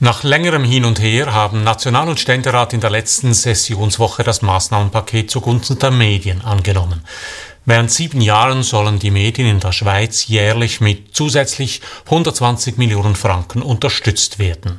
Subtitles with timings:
[0.00, 5.28] Nach längerem Hin und Her haben National- und Ständerat in der letzten Sessionswoche das Maßnahmenpaket
[5.28, 7.02] zugunsten der Medien angenommen.
[7.64, 13.60] Während sieben Jahren sollen die Medien in der Schweiz jährlich mit zusätzlich 120 Millionen Franken
[13.60, 14.78] unterstützt werden.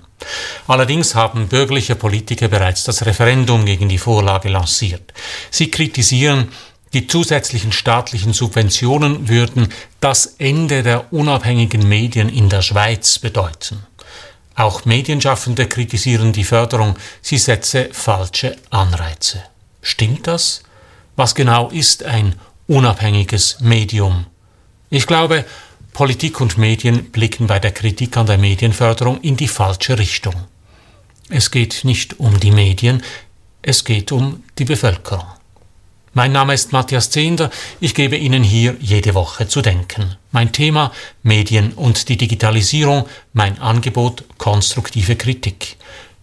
[0.67, 5.13] Allerdings haben bürgerliche Politiker bereits das Referendum gegen die Vorlage lanciert.
[5.51, 6.47] Sie kritisieren,
[6.93, 9.67] die zusätzlichen staatlichen Subventionen würden
[9.99, 13.85] das Ende der unabhängigen Medien in der Schweiz bedeuten.
[14.59, 19.41] Auch Medienschaffende kritisieren die Förderung, sie setze falsche Anreize.
[19.81, 20.63] Stimmt das?
[21.15, 22.35] Was genau ist ein
[22.67, 24.25] unabhängiges Medium?
[24.89, 25.45] Ich glaube,
[25.93, 30.35] Politik und Medien blicken bei der Kritik an der Medienförderung in die falsche Richtung.
[31.29, 33.01] Es geht nicht um die Medien,
[33.61, 35.38] es geht um die Bevölkerung.
[36.13, 37.51] Mein Name ist Matthias Zehnder.
[37.79, 40.15] Ich gebe Ihnen hier jede Woche zu denken.
[40.31, 40.91] Mein Thema
[41.21, 45.77] Medien und die Digitalisierung, mein Angebot konstruktive Kritik.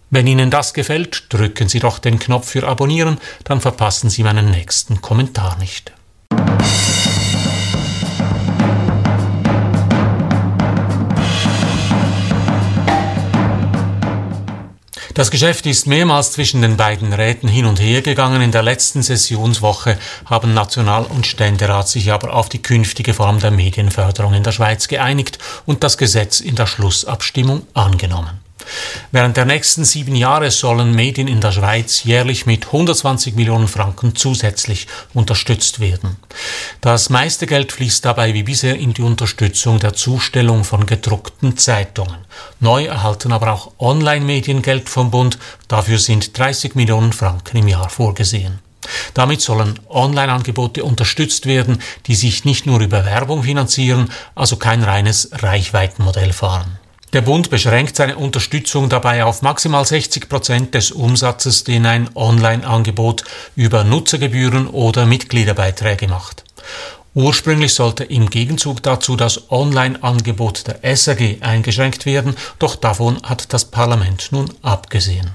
[0.09, 4.51] Wenn Ihnen das gefällt, drücken Sie doch den Knopf für Abonnieren, dann verpassen Sie meinen
[4.51, 5.91] nächsten Kommentar nicht.
[15.17, 18.39] Das Geschäft ist mehrmals zwischen den beiden Räten hin und her gegangen.
[18.39, 23.49] In der letzten Sessionswoche haben National- und Ständerat sich aber auf die künftige Form der
[23.49, 28.46] Medienförderung in der Schweiz geeinigt und das Gesetz in der Schlussabstimmung angenommen.
[29.11, 34.15] Während der nächsten sieben Jahre sollen Medien in der Schweiz jährlich mit 120 Millionen Franken
[34.15, 36.17] zusätzlich unterstützt werden.
[36.81, 42.17] Das meiste Geld fließt dabei wie bisher in die Unterstützung der Zustellung von gedruckten Zeitungen.
[42.59, 45.37] Neu erhalten aber auch Online-Medien Geld vom Bund.
[45.67, 48.59] Dafür sind 30 Millionen Franken im Jahr vorgesehen.
[49.13, 55.29] Damit sollen Online-Angebote unterstützt werden, die sich nicht nur über Werbung finanzieren, also kein reines
[55.33, 56.79] Reichweitenmodell fahren.
[57.13, 63.23] Der Bund beschränkt seine Unterstützung dabei auf maximal 60 Prozent des Umsatzes, den ein Online-Angebot
[63.55, 66.43] über Nutzergebühren oder Mitgliederbeiträge macht.
[67.13, 73.65] Ursprünglich sollte im Gegenzug dazu das Online-Angebot der SAG eingeschränkt werden, doch davon hat das
[73.65, 75.31] Parlament nun abgesehen.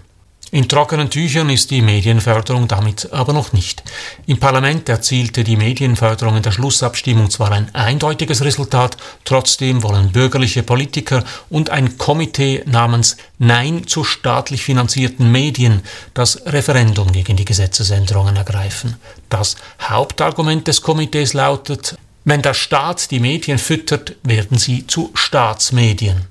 [0.54, 3.82] In trockenen Tüchern ist die Medienförderung damit aber noch nicht.
[4.26, 10.62] Im Parlament erzielte die Medienförderung in der Schlussabstimmung zwar ein eindeutiges Resultat, trotzdem wollen bürgerliche
[10.62, 15.80] Politiker und ein Komitee namens Nein zu staatlich finanzierten Medien
[16.12, 18.96] das Referendum gegen die Gesetzesänderungen ergreifen.
[19.30, 26.26] Das Hauptargument des Komitees lautet, wenn der Staat die Medien füttert, werden sie zu Staatsmedien.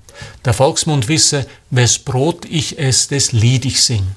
[0.45, 4.07] Der Volksmund wisse, wes Brot ich es, des Lied ich sing.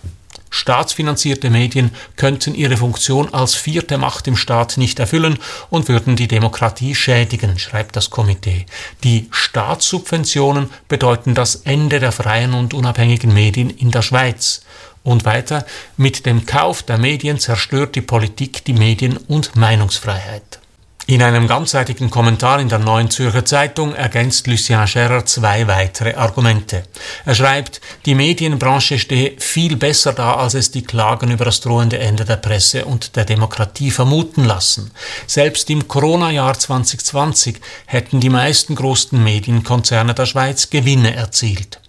[0.54, 6.28] Staatsfinanzierte Medien könnten ihre Funktion als vierte Macht im Staat nicht erfüllen und würden die
[6.28, 8.66] Demokratie schädigen, schreibt das Komitee.
[9.03, 14.62] Die Staatssubventionen bedeuten das Ende der freien und unabhängigen Medien in der Schweiz.
[15.03, 15.66] Und weiter,
[15.97, 20.60] mit dem Kauf der Medien zerstört die Politik die Medien- und Meinungsfreiheit.
[21.06, 26.84] In einem ganzseitigen Kommentar in der Neuen Zürcher Zeitung ergänzt Lucien Scherer zwei weitere Argumente.
[27.26, 31.98] Er schreibt, die Medienbranche stehe viel besser da, als es die Klagen über das drohende
[31.98, 34.92] Ende der Presse und der Demokratie vermuten lassen.
[35.26, 41.81] Selbst im Corona-Jahr 2020 hätten die meisten großen Medienkonzerne der Schweiz Gewinne erzielt.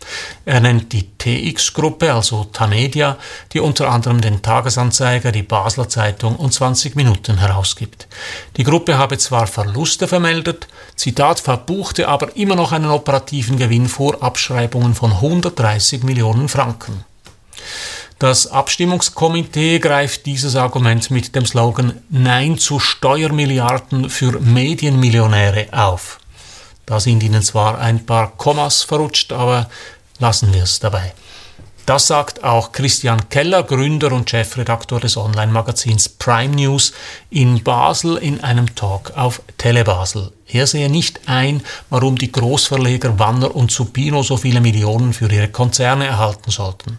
[0.46, 3.18] Er nennt die TX-Gruppe, also Tamedia,
[3.54, 8.08] die unter anderem den Tagesanzeiger, die Basler Zeitung und 20 Minuten herausgibt.
[8.58, 14.22] Die Gruppe habe zwar Verluste vermeldet, Zitat, verbuchte aber immer noch einen operativen Gewinn vor
[14.22, 17.04] Abschreibungen von 130 Millionen Franken.
[18.20, 26.20] Das Abstimmungskomitee greift dieses Argument mit dem Slogan Nein zu Steuermilliarden für Medienmillionäre auf.
[26.86, 29.70] Da sind ihnen zwar ein paar Kommas verrutscht, aber
[30.20, 31.14] lassen wir es dabei.
[31.86, 36.94] Das sagt auch Christian Keller, Gründer und Chefredaktor des Online-Magazins Prime News
[37.30, 40.32] in Basel in einem Talk auf Telebasel.
[40.48, 41.62] Er sehe nicht ein,
[41.92, 46.98] warum die Großverleger Wanner und Supino so viele Millionen für ihre Konzerne erhalten sollten.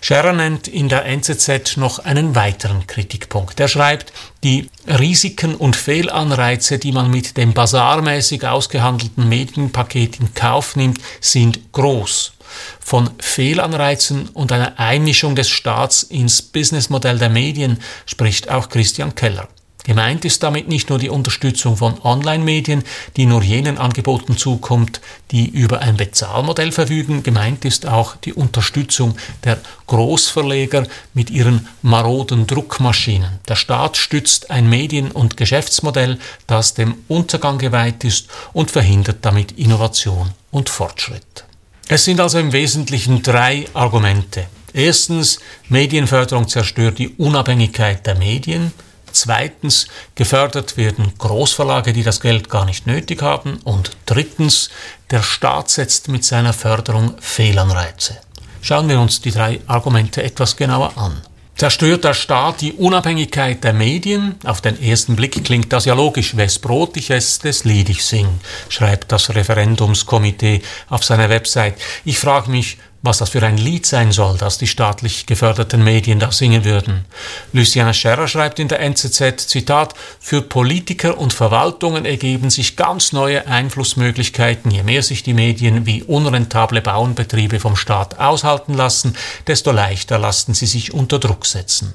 [0.00, 3.58] Scherer nennt in der NZZ noch einen weiteren Kritikpunkt.
[3.58, 4.12] Er schreibt,
[4.44, 11.72] die Risiken und Fehlanreize, die man mit dem basarmäßig ausgehandelten Medienpaket in Kauf nimmt, sind
[11.72, 12.33] groß.
[12.80, 19.48] Von Fehlanreizen und einer Einmischung des Staats ins Businessmodell der Medien spricht auch Christian Keller.
[19.84, 22.84] Gemeint ist damit nicht nur die Unterstützung von Online-Medien,
[23.18, 27.22] die nur jenen Angeboten zukommt, die über ein Bezahlmodell verfügen.
[27.22, 29.14] Gemeint ist auch die Unterstützung
[29.44, 33.40] der Großverleger mit ihren maroden Druckmaschinen.
[33.46, 39.52] Der Staat stützt ein Medien- und Geschäftsmodell, das dem Untergang geweiht ist und verhindert damit
[39.52, 41.44] Innovation und Fortschritt.
[41.88, 44.46] Es sind also im Wesentlichen drei Argumente.
[44.72, 45.38] Erstens,
[45.68, 48.72] Medienförderung zerstört die Unabhängigkeit der Medien.
[49.12, 53.58] Zweitens, gefördert werden Großverlage, die das Geld gar nicht nötig haben.
[53.64, 54.70] Und drittens,
[55.10, 58.18] der Staat setzt mit seiner Förderung Fehlanreize.
[58.62, 61.20] Schauen wir uns die drei Argumente etwas genauer an.
[61.56, 64.34] Zerstört der Staat die Unabhängigkeit der Medien?
[64.44, 66.36] Auf den ersten Blick klingt das ja logisch.
[66.36, 68.26] Wes Brot ich esse, des Lied ich sing,
[68.68, 71.76] schreibt das Referendumskomitee auf seiner Website.
[72.04, 76.18] Ich frage mich, was das für ein Lied sein soll, das die staatlich geförderten Medien
[76.18, 77.04] da singen würden.
[77.52, 83.46] Luciana Scherrer schreibt in der NZZ, Zitat, für Politiker und Verwaltungen ergeben sich ganz neue
[83.46, 84.70] Einflussmöglichkeiten.
[84.70, 89.14] Je mehr sich die Medien wie unrentable Bauernbetriebe vom Staat aushalten lassen,
[89.46, 91.92] desto leichter lassen sie sich unter Druck setzen.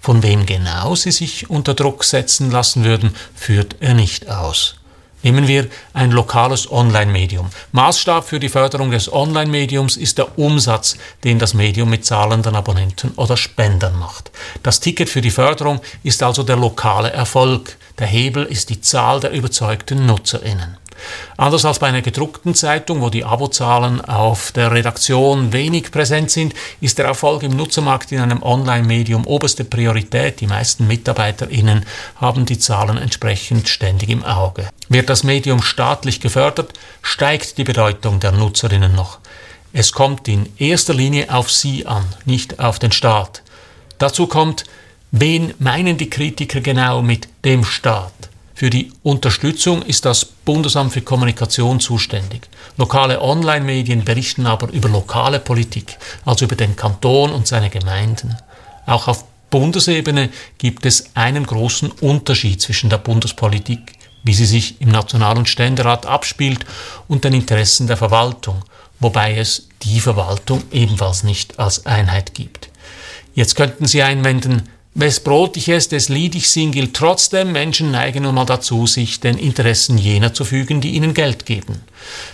[0.00, 4.79] Von wem genau sie sich unter Druck setzen lassen würden, führt er nicht aus.
[5.22, 7.50] Nehmen wir ein lokales Online-Medium.
[7.72, 13.12] Maßstab für die Förderung des Online-Mediums ist der Umsatz, den das Medium mit zahlenden Abonnenten
[13.16, 14.30] oder Spendern macht.
[14.62, 17.76] Das Ticket für die Förderung ist also der lokale Erfolg.
[17.98, 20.79] Der Hebel ist die Zahl der überzeugten Nutzerinnen.
[21.36, 26.54] Anders als bei einer gedruckten Zeitung, wo die Abozahlen auf der Redaktion wenig präsent sind,
[26.80, 30.40] ist der Erfolg im Nutzermarkt in einem Online-Medium oberste Priorität.
[30.40, 31.86] Die meisten MitarbeiterInnen
[32.16, 34.68] haben die Zahlen entsprechend ständig im Auge.
[34.88, 36.72] Wird das Medium staatlich gefördert,
[37.02, 39.18] steigt die Bedeutung der Nutzerinnen noch.
[39.72, 43.42] Es kommt in erster Linie auf sie an, nicht auf den Staat.
[43.98, 44.64] Dazu kommt,
[45.12, 48.29] wen meinen die Kritiker genau mit dem Staat?
[48.60, 52.42] Für die Unterstützung ist das Bundesamt für Kommunikation zuständig.
[52.76, 55.96] Lokale Online-Medien berichten aber über lokale Politik,
[56.26, 58.36] also über den Kanton und seine Gemeinden.
[58.84, 60.28] Auch auf Bundesebene
[60.58, 66.04] gibt es einen großen Unterschied zwischen der Bundespolitik, wie sie sich im National- und Ständerat
[66.04, 66.66] abspielt,
[67.08, 68.62] und den Interessen der Verwaltung,
[68.98, 72.68] wobei es die Verwaltung ebenfalls nicht als Einheit gibt.
[73.32, 77.92] Jetzt könnten Sie einwenden, Wes Brot ich esse, des Lied ich sing, gilt trotzdem, Menschen
[77.92, 81.82] neigen nun mal dazu, sich den Interessen jener zu fügen, die ihnen Geld geben.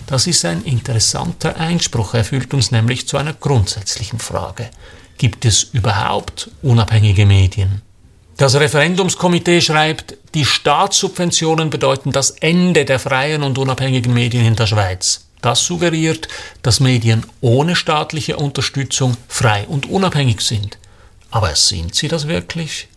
[0.07, 4.71] Das ist ein interessanter Einspruch, er führt uns nämlich zu einer grundsätzlichen Frage.
[5.19, 7.83] Gibt es überhaupt unabhängige Medien?
[8.39, 14.67] Das Referendumskomitee schreibt, die Staatssubventionen bedeuten das Ende der freien und unabhängigen Medien in der
[14.67, 15.27] Schweiz.
[15.43, 16.29] Das suggeriert,
[16.63, 20.79] dass Medien ohne staatliche Unterstützung frei und unabhängig sind.
[21.37, 22.89] Aber sind sie das wirklich?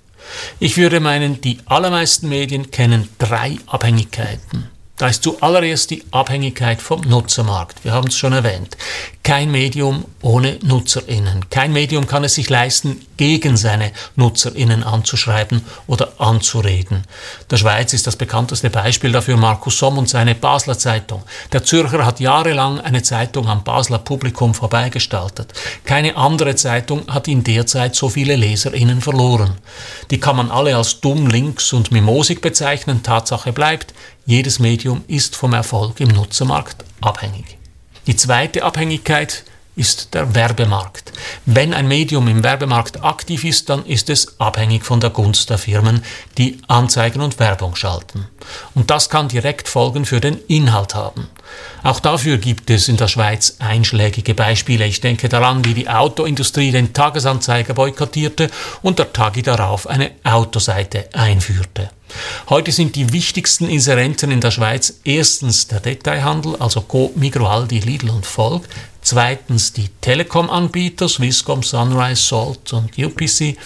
[0.61, 4.69] Ich würde meinen, die allermeisten Medien kennen drei Abhängigkeiten.
[4.99, 7.85] Da ist zuallererst die Abhängigkeit vom Nutzermarkt.
[7.85, 8.75] Wir haben es schon erwähnt.
[9.23, 11.49] Kein Medium ohne NutzerInnen.
[11.49, 17.03] Kein Medium kann es sich leisten, gegen seine NutzerInnen anzuschreiben oder anzureden.
[17.49, 21.23] Der Schweiz ist das bekannteste Beispiel dafür Markus Somm und seine Basler Zeitung.
[21.53, 25.53] Der Zürcher hat jahrelang eine Zeitung am Basler Publikum vorbeigestaltet.
[25.85, 29.59] Keine andere Zeitung hat in der Zeit so viele LeserInnen verloren.
[30.11, 33.03] Die kann man alle als dumm, links und mimosig bezeichnen.
[33.03, 33.93] Tatsache bleibt,
[34.29, 37.57] jedes Medium ist vom Erfolg im Nutzermarkt abhängig.
[38.05, 39.43] Die zweite Abhängigkeit
[39.75, 41.11] ist der Werbemarkt.
[41.47, 45.57] Wenn ein Medium im Werbemarkt aktiv ist, dann ist es abhängig von der Gunst der
[45.57, 46.03] Firmen,
[46.37, 48.27] die Anzeigen und Werbung schalten.
[48.75, 51.27] Und das kann direkt Folgen für den Inhalt haben.
[51.81, 54.85] Auch dafür gibt es in der Schweiz einschlägige Beispiele.
[54.85, 58.51] Ich denke daran, wie die Autoindustrie den Tagesanzeiger boykottierte
[58.83, 61.89] und der Tagi darauf eine Autoseite einführte.
[62.49, 67.79] Heute sind die wichtigsten Inserenten in der Schweiz erstens der Detailhandel, also Co, Migro, Aldi,
[67.79, 68.67] Lidl und Volk,
[69.01, 73.57] zweitens die Telekom-Anbieter, Swisscom, Sunrise, Salt und UPC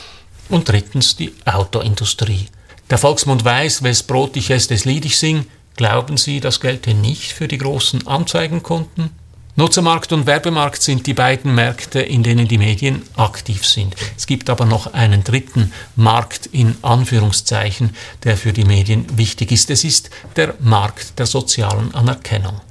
[0.50, 2.48] und drittens die Autoindustrie.
[2.90, 5.46] Der Volksmund weiß, wes Brot ich esse, des Lied ich sing.
[5.76, 9.23] Glauben Sie, das gelte nicht für die großen Anzeigenkunden?
[9.56, 13.96] Nutzermarkt und Werbemarkt sind die beiden Märkte, in denen die Medien aktiv sind.
[14.18, 19.70] Es gibt aber noch einen dritten Markt in Anführungszeichen, der für die Medien wichtig ist.
[19.70, 22.62] Es ist der Markt der sozialen Anerkennung.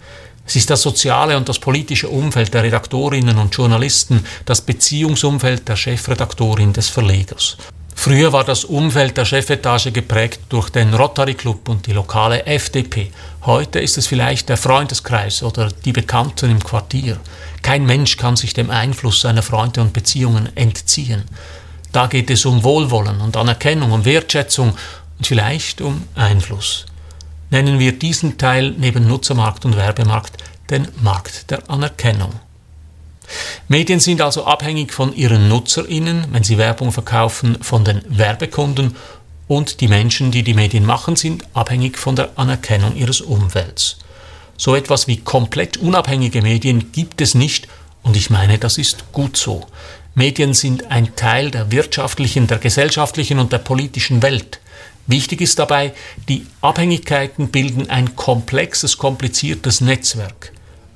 [0.44, 5.76] Es ist das soziale und das politische Umfeld der Redaktorinnen und Journalisten, das Beziehungsumfeld der
[5.76, 7.58] Chefredaktorin des Verlegers.
[7.94, 13.12] Früher war das Umfeld der Chefetage geprägt durch den Rotary Club und die lokale FDP.
[13.42, 17.18] Heute ist es vielleicht der Freundeskreis oder die Bekannten im Quartier.
[17.62, 21.24] Kein Mensch kann sich dem Einfluss seiner Freunde und Beziehungen entziehen.
[21.92, 24.74] Da geht es um Wohlwollen und Anerkennung, um Wertschätzung
[25.18, 26.86] und vielleicht um Einfluss.
[27.50, 32.32] Nennen wir diesen Teil neben Nutzermarkt und Werbemarkt den Markt der Anerkennung.
[33.68, 38.96] Medien sind also abhängig von ihren Nutzerinnen, wenn sie Werbung verkaufen, von den Werbekunden
[39.48, 43.98] und die Menschen, die die Medien machen, sind abhängig von der Anerkennung ihres Umfelds.
[44.56, 47.68] So etwas wie komplett unabhängige Medien gibt es nicht
[48.02, 49.66] und ich meine, das ist gut so.
[50.14, 54.60] Medien sind ein Teil der wirtschaftlichen, der gesellschaftlichen und der politischen Welt.
[55.06, 55.94] Wichtig ist dabei,
[56.28, 60.51] die Abhängigkeiten bilden ein komplexes, kompliziertes Netzwerk.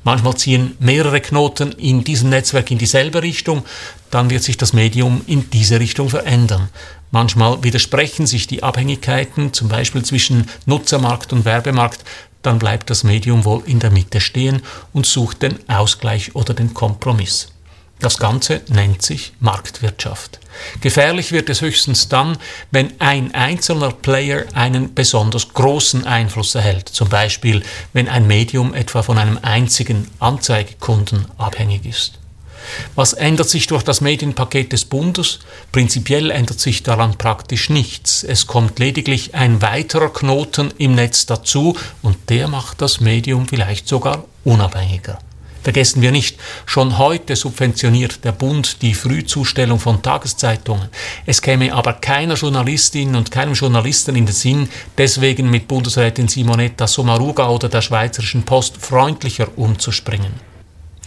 [0.06, 3.64] Manchmal ziehen mehrere Knoten in diesem Netzwerk in dieselbe Richtung,
[4.12, 6.68] dann wird sich das Medium in diese Richtung verändern.
[7.10, 12.04] Manchmal widersprechen sich die Abhängigkeiten, zum Beispiel zwischen Nutzermarkt und Werbemarkt,
[12.42, 16.72] dann bleibt das Medium wohl in der Mitte stehen und sucht den Ausgleich oder den
[16.72, 17.48] Kompromiss.
[17.98, 20.38] Das Ganze nennt sich Marktwirtschaft.
[20.80, 22.38] Gefährlich wird es höchstens dann,
[22.70, 27.62] wenn ein einzelner Player einen besonders großen Einfluss erhält, zum Beispiel
[27.92, 32.18] wenn ein Medium etwa von einem einzigen Anzeigekunden abhängig ist.
[32.94, 35.38] Was ändert sich durch das Medienpaket des Bundes?
[35.72, 38.24] Prinzipiell ändert sich daran praktisch nichts.
[38.24, 43.88] Es kommt lediglich ein weiterer Knoten im Netz dazu und der macht das Medium vielleicht
[43.88, 45.18] sogar unabhängiger.
[45.66, 50.90] Vergessen wir nicht, schon heute subventioniert der Bund die Frühzustellung von Tageszeitungen.
[51.26, 56.86] Es käme aber keiner Journalistin und keinem Journalisten in den Sinn, deswegen mit Bundesrätin Simonetta
[56.86, 60.34] Sommaruga oder der Schweizerischen Post freundlicher umzuspringen.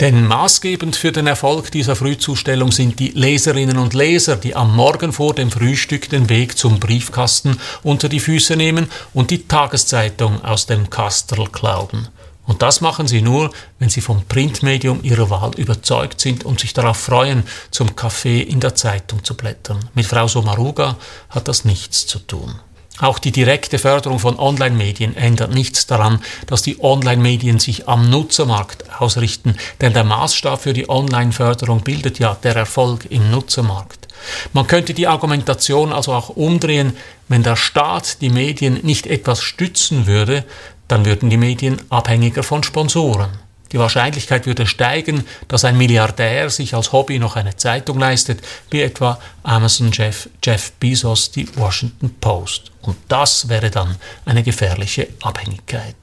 [0.02, 5.14] Denn maßgebend für den Erfolg dieser Frühzustellung sind die Leserinnen und Leser, die am Morgen
[5.14, 10.66] vor dem Frühstück den Weg zum Briefkasten unter die Füße nehmen und die Tageszeitung aus
[10.66, 12.10] dem Kastel klauben.
[12.50, 16.74] Und das machen sie nur, wenn sie vom Printmedium ihrer Wahl überzeugt sind und sich
[16.74, 19.88] darauf freuen, zum Kaffee in der Zeitung zu blättern.
[19.94, 20.98] Mit Frau Somaruga
[21.30, 22.56] hat das nichts zu tun.
[22.98, 29.00] Auch die direkte Förderung von Online-Medien ändert nichts daran, dass die Online-Medien sich am Nutzermarkt
[29.00, 34.08] ausrichten, denn der Maßstab für die Online-Förderung bildet ja der Erfolg im Nutzermarkt.
[34.54, 40.08] Man könnte die Argumentation also auch umdrehen, wenn der Staat die Medien nicht etwas stützen
[40.08, 40.46] würde,
[40.90, 43.30] dann würden die Medien abhängiger von Sponsoren.
[43.72, 48.42] Die Wahrscheinlichkeit würde steigen, dass ein Milliardär sich als Hobby noch eine Zeitung leistet,
[48.72, 52.72] wie etwa Amazon-Chef Jeff Bezos die Washington Post.
[52.82, 55.96] Und das wäre dann eine gefährliche Abhängigkeit.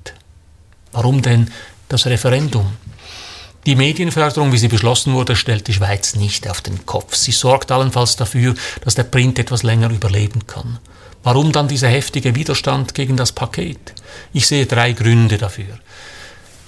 [0.93, 1.51] Warum denn
[1.89, 2.77] das Referendum?
[3.67, 7.17] Die Medienförderung, wie sie beschlossen wurde, stellt die Schweiz nicht auf den Kopf.
[7.17, 10.79] Sie sorgt allenfalls dafür, dass der Print etwas länger überleben kann.
[11.27, 13.95] Warum dann dieser heftige Widerstand gegen das Paket?
[14.33, 15.81] Ich sehe drei Gründe dafür.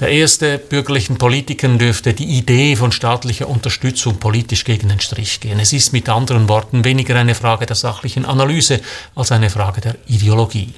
[0.01, 5.61] Der erste, bürgerlichen Politikern dürfte die Idee von staatlicher Unterstützung politisch gegen den Strich gehen.
[5.61, 8.81] Es ist mit anderen Worten weniger eine Frage der sachlichen Analyse
[9.15, 10.75] als eine Frage der Ideologie.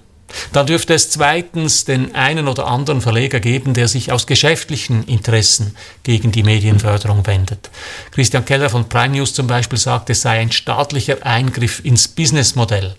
[0.52, 5.74] Dann dürfte es zweitens den einen oder anderen Verleger geben, der sich aus geschäftlichen Interessen
[6.02, 7.70] gegen die Medienförderung wendet.
[8.10, 12.94] Christian Keller von Prime News zum Beispiel sagt, es sei ein staatlicher Eingriff ins Businessmodell.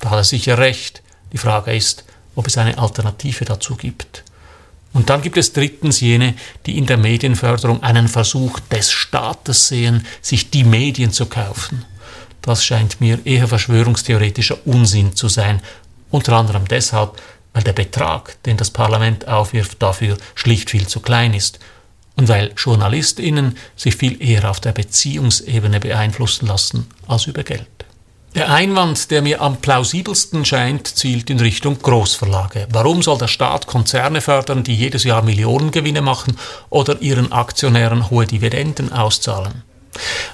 [0.00, 1.02] Da hat er sicher recht.
[1.32, 2.04] Die Frage ist,
[2.34, 4.24] ob es eine Alternative dazu gibt.
[4.92, 6.34] Und dann gibt es drittens jene,
[6.66, 11.84] die in der Medienförderung einen Versuch des Staates sehen, sich die Medien zu kaufen.
[12.42, 15.60] Das scheint mir eher verschwörungstheoretischer Unsinn zu sein,
[16.10, 17.20] unter anderem deshalb,
[17.52, 21.60] weil der Betrag, den das Parlament aufwirft, dafür schlicht viel zu klein ist
[22.16, 27.66] und weil Journalistinnen sich viel eher auf der Beziehungsebene beeinflussen lassen als über Geld.
[28.36, 32.68] Der Einwand, der mir am plausibelsten scheint, zielt in Richtung Großverlage.
[32.70, 36.36] Warum soll der Staat Konzerne fördern, die jedes Jahr Millionengewinne machen
[36.68, 39.64] oder ihren Aktionären hohe Dividenden auszahlen?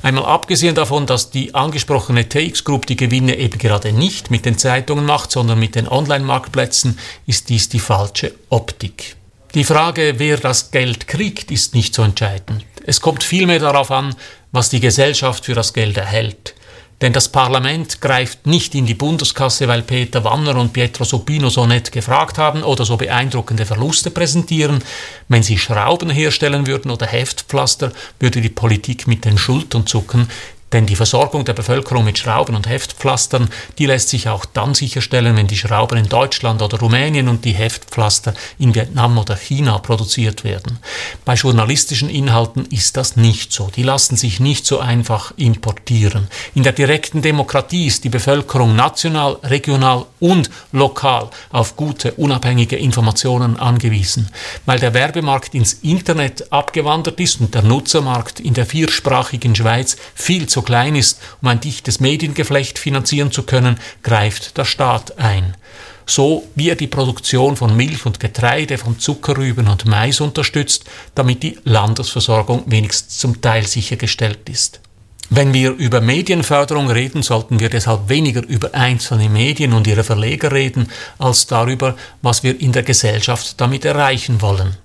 [0.03, 4.59] Einmal abgesehen davon, dass die angesprochene TX Group die Gewinne eben gerade nicht mit den
[4.59, 9.17] Zeitungen macht, sondern mit den Online-Marktplätzen, ist dies die falsche Optik.
[9.55, 12.67] Die Frage, wer das Geld kriegt, ist nicht so entscheidend.
[12.85, 14.15] Es kommt vielmehr darauf an,
[14.53, 16.56] was die Gesellschaft für das Geld erhält.
[17.03, 21.67] Denn das Parlament greift nicht in die Bundeskasse, weil Peter Wanner und Pietro Supino so
[21.67, 24.83] nett gefragt haben oder so beeindruckende Verluste präsentieren.
[25.29, 30.31] Wenn sie Schrauben herstellen würden oder Heftpflaster, würde die Politik mit den Schultern zucken,
[30.77, 35.35] denn die Versorgung der Bevölkerung mit Schrauben und Heftpflastern, die lässt sich auch dann sicherstellen,
[35.35, 40.45] wenn die Schrauben in Deutschland oder Rumänien und die Heftpflaster in Vietnam oder China produziert
[40.45, 40.79] werden.
[41.25, 43.71] Bei journalistischen Inhalten ist das nicht so.
[43.75, 46.29] Die lassen sich nicht so einfach importieren.
[46.55, 53.59] In der direkten Demokratie ist die Bevölkerung national, regional und lokal auf gute, unabhängige Informationen
[53.59, 54.29] angewiesen.
[54.67, 60.47] Weil der Werbemarkt ins Internet abgewandert ist und der Nutzermarkt in der viersprachigen Schweiz viel
[60.47, 65.57] zu klein ist, um ein dichtes Mediengeflecht finanzieren zu können, greift der Staat ein.
[66.05, 71.43] So wie er die Produktion von Milch und Getreide, von Zuckerrüben und Mais unterstützt, damit
[71.43, 74.81] die Landesversorgung wenigstens zum Teil sichergestellt ist.
[75.29, 80.53] Wenn wir über Medienförderung reden, sollten wir deshalb weniger über einzelne Medien und ihre Verleger
[80.53, 84.77] reden, als darüber, was wir in der Gesellschaft damit erreichen wollen.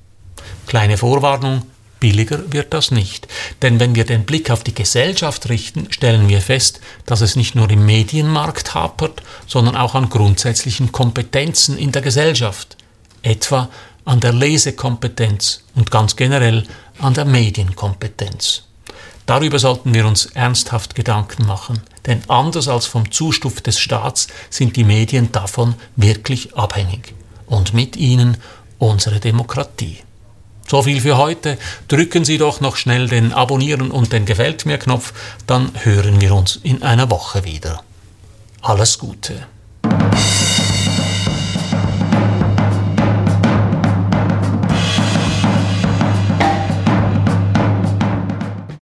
[0.66, 1.62] Kleine Vorwarnung,
[2.02, 3.30] billiger wird das nicht.
[3.62, 7.56] Denn wenn wir den Blick auf die Gesellschaft richten, stellen wir fest, dass es nicht
[7.56, 12.76] nur im Medienmarkt hapert, sondern auch an grundsätzlichen Kompetenzen in der Gesellschaft.
[13.22, 13.70] Etwa
[14.04, 16.66] an der Lesekompetenz und ganz generell
[17.00, 18.64] an der Medienkompetenz.
[19.26, 24.76] Darüber sollten wir uns ernsthaft Gedanken machen, denn anders als vom Zustuf des Staats sind
[24.76, 27.14] die Medien davon wirklich abhängig
[27.46, 28.38] und mit ihnen
[28.80, 30.00] unsere Demokratie.
[30.72, 31.58] So viel für heute.
[31.90, 35.12] Drücken Sie doch noch schnell den Abonnieren und den Gefällt mir Knopf,
[35.46, 37.84] dann hören wir uns in einer Woche wieder.
[38.62, 39.48] Alles Gute.